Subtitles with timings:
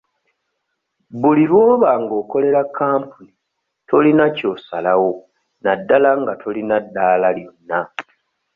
[1.21, 3.31] Buli lw'oba ng'okolera kampuni
[3.89, 5.11] tolina ky'osalawo
[5.63, 7.79] naddala nga tolina ddaala lyonna.